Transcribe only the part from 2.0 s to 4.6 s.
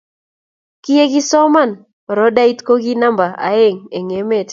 oradait ko ki namba oeng eng emet.